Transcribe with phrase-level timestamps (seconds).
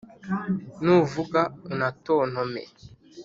[0.83, 1.41] nuvuga
[1.71, 2.61] unatontome